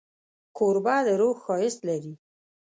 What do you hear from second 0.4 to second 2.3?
کوربه د روح ښایست لري.